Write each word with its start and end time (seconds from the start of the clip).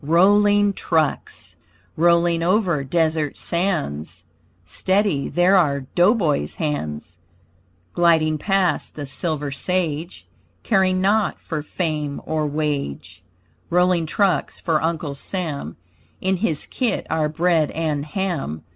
ROLLING 0.03 0.73
TRUCKS 0.73 1.55
Rolling 1.95 2.41
over 2.41 2.83
desert 2.83 3.37
sands 3.37 4.23
Steady 4.65 5.29
there 5.29 5.55
are 5.55 5.81
dough 5.93 6.15
boy's 6.15 6.55
hands. 6.55 7.19
Gliding 7.93 8.39
past 8.39 8.95
the 8.95 9.05
silver 9.05 9.51
sage 9.51 10.25
Caring 10.63 11.01
naught 11.01 11.39
for 11.39 11.61
fame 11.61 12.19
or 12.25 12.47
wage; 12.47 13.21
Rolling 13.69 14.07
trucks 14.07 14.57
for 14.59 14.81
Uncle 14.81 15.13
Sam, 15.13 15.77
In 16.19 16.37
his 16.37 16.65
kit 16.65 17.05
are 17.11 17.29
bread 17.29 17.69
and 17.69 18.03
ham. 18.03 18.63